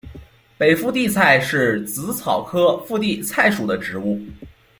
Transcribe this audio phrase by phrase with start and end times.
[0.57, 4.19] 北附地菜是紫草科附地菜属的植物。